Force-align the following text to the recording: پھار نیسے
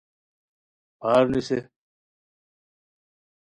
پھار 0.99 1.23
نیسے 1.31 1.59